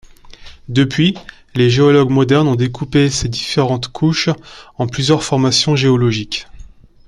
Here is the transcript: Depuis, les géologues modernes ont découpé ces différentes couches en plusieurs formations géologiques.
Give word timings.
Depuis, 0.67 1.13
les 1.53 1.69
géologues 1.69 2.09
modernes 2.09 2.47
ont 2.47 2.55
découpé 2.55 3.11
ces 3.11 3.29
différentes 3.29 3.89
couches 3.89 4.29
en 4.79 4.87
plusieurs 4.87 5.23
formations 5.23 5.75
géologiques. 5.75 6.47